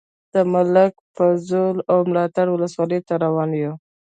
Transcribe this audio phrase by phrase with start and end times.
[0.33, 3.73] د ملک په زور او ملاتړ ولسوالۍ ته روان یو.